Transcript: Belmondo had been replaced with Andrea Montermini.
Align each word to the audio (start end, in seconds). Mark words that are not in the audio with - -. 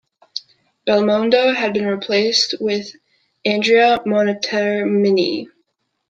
Belmondo 0.87 1.53
had 1.53 1.75
been 1.75 1.85
replaced 1.85 2.55
with 2.59 2.95
Andrea 3.45 3.99
Montermini. 4.03 5.45